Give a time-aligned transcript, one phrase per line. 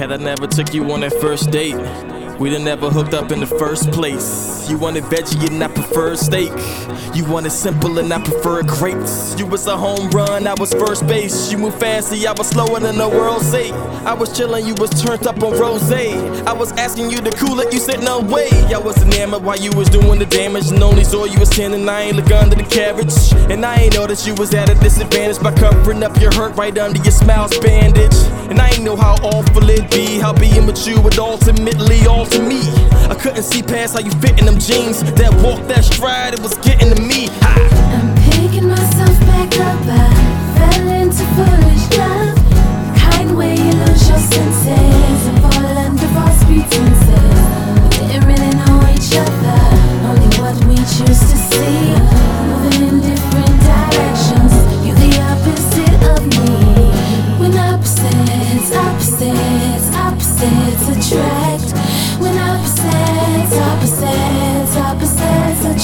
[0.00, 1.76] Glad I never took you on that first date.
[2.40, 4.59] we'd have never hooked up in the first place.
[4.68, 6.50] You wanted veggie and I preferred steak.
[7.14, 9.34] You wanted simple and I preferred grapes.
[9.38, 11.50] You was a home run, I was first base.
[11.50, 13.70] You moved fancy, I was slower than the world say.
[14.04, 15.80] I was chillin', you was turned up on rose.
[15.90, 18.48] I was asking you to cool it, you said no way.
[18.72, 20.70] I was enamored while you was doing the damage.
[20.70, 23.14] And only saw you was tending, I ain't look under the carriage.
[23.50, 26.56] And I ain't know that you was at a disadvantage by covering up your hurt
[26.56, 28.14] right under your smile's bandage.
[28.50, 32.42] And I ain't know how awful it'd be, how being with you would ultimately alter
[32.42, 32.60] me.
[33.10, 35.02] I couldn't see past how you fit in them jeans.
[35.14, 36.99] That walk, that stride, it was getting to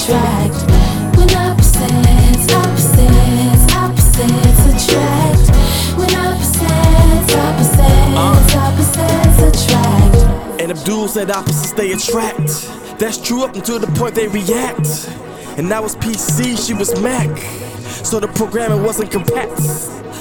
[0.07, 0.55] attract.
[1.17, 5.49] When opposites, opposites, opposites attract.
[5.97, 10.61] When opposites, opposites, opposites attract.
[10.61, 12.99] And Abdul said opposites they attract.
[12.99, 15.09] That's true up until the point they react.
[15.57, 17.37] And I was PC, she was Mac.
[18.05, 19.59] So the programming wasn't compact.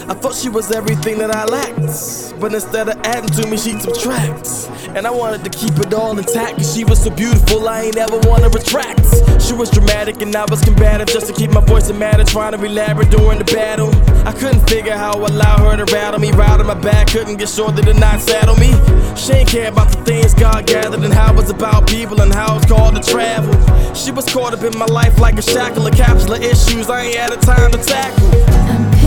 [0.09, 2.39] I thought she was everything that I lacked.
[2.41, 4.69] But instead of adding to me, she subtracts.
[4.95, 6.59] And I wanted to keep it all intact.
[6.59, 9.03] Cause she was so beautiful, I ain't ever wanna retract.
[9.43, 12.23] She was dramatic and I was combative just to keep my voice in matter.
[12.23, 13.91] Trying to be elaborate during the battle.
[14.25, 16.31] I couldn't figure how I allow her to rattle me.
[16.31, 18.71] On my back, couldn't get shorter to not saddle me.
[19.17, 22.57] She ain't care about the things God gathered and how it's about people and how
[22.57, 23.53] it's called to travel.
[23.95, 27.07] She was caught up in my life like a shackle of capsule of issues I
[27.07, 28.56] ain't had the time to tackle.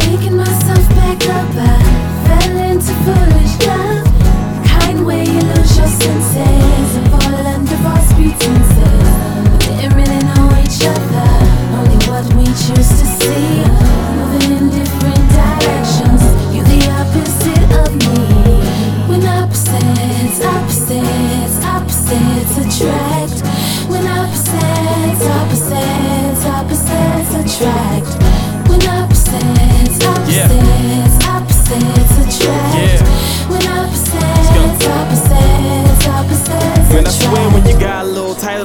[0.09, 1.49] Picking myself back up.
[1.53, 1.77] I
[2.25, 4.05] fell into foolish love.
[4.65, 6.97] Kind you lose your senses
[7.45, 9.09] under false pretenses.
[9.69, 11.29] Didn't really know each other,
[11.77, 13.61] only what we choose to see.
[14.17, 16.23] Moving in different directions,
[16.55, 18.17] you the opposite of me.
[19.09, 23.37] When opposites, opposites, opposites attract.
[23.91, 27.31] When opposites, opposites, opposites
[27.61, 28.28] attract.
[30.41, 32.18] Opposites, opposites, opposites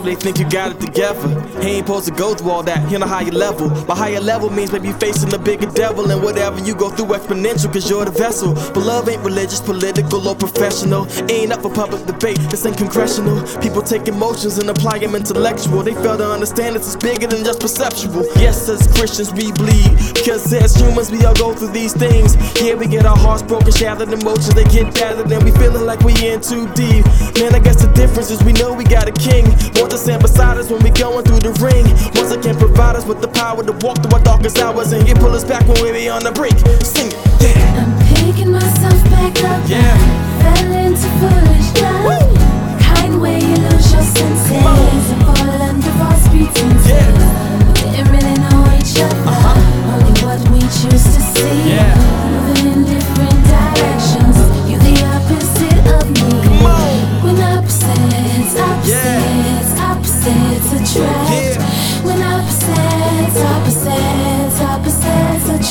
[0.00, 1.28] they think you got it together.
[1.60, 3.68] He ain't supposed to go through all that, you know higher level.
[3.86, 7.72] But higher level means maybe facing a bigger devil, and whatever you go through exponential,
[7.72, 8.54] cause you're the vessel.
[8.54, 11.06] But love ain't religious, political, or professional.
[11.30, 13.40] Ain't up for public debate, this ain't congressional.
[13.60, 15.82] People take emotions and apply them intellectual.
[15.82, 18.24] They fail to understand this is bigger than just perceptual.
[18.36, 22.36] Yes, as Christians, we bleed, because as humans, we all go through these things.
[22.60, 26.00] Yeah, we get our hearts broken, shattered emotions, they get battered, and we feeling like
[26.00, 27.04] we in too deep.
[27.38, 29.44] Man, I guess the difference is we know we got a king.
[29.84, 31.84] To stand beside us when we going through the ring.
[32.16, 35.14] Once again, provide us with the power to walk through our darkest hours and he
[35.14, 36.58] pull us back when we be on the brink.
[36.82, 37.84] Sing it, yeah.
[37.84, 39.62] I'm picking myself back up.
[39.68, 39.94] Yeah.
[40.42, 42.80] Fell into foolish love.
[42.80, 44.02] Kind where you lose your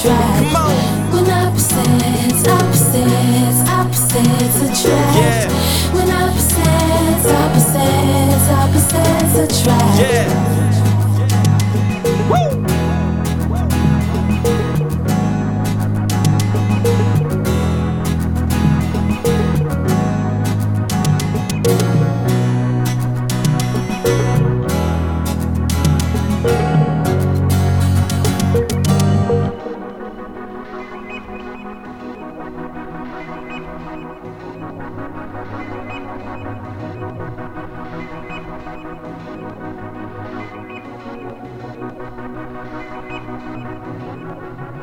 [0.03, 0.37] attract.
[0.37, 1.13] Come on.
[1.13, 5.17] When opposites, opposites, opposites attract.
[5.17, 5.82] Yeah.
[42.53, 42.67] Thank
[44.77, 44.82] you.